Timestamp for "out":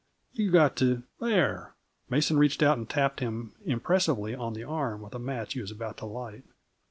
2.63-2.79